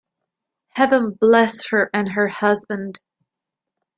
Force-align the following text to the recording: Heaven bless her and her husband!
Heaven 0.69 1.11
bless 1.11 1.69
her 1.69 1.91
and 1.93 2.09
her 2.13 2.27
husband! 2.27 2.99